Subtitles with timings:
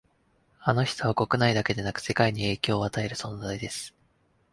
[0.61, 3.93] あの人は国内だけでなく世界に影響を与える存在です